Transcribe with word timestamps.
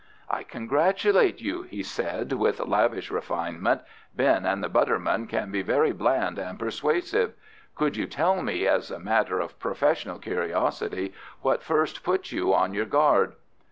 "I 0.31 0.41
congratulate 0.41 1.41
you," 1.41 1.61
he 1.61 1.83
said 1.83 2.33
with 2.33 2.59
lavish 2.59 3.11
refinement. 3.11 3.81
"Ben 4.15 4.47
and 4.47 4.63
the 4.63 4.67
Butterman 4.67 5.27
can 5.27 5.51
be 5.51 5.61
very 5.61 5.91
bland 5.91 6.39
and 6.39 6.57
persuasive. 6.57 7.35
Could 7.75 7.95
you 7.97 8.07
tell 8.07 8.41
me, 8.41 8.65
as 8.65 8.89
a 8.89 8.97
matter 8.97 9.39
of 9.39 9.59
professional 9.59 10.17
curiosity, 10.17 11.13
what 11.43 11.61
first 11.61 12.01
put 12.03 12.31
you 12.31 12.51
on 12.51 12.73
your 12.73 12.85
guard?" 12.87 13.33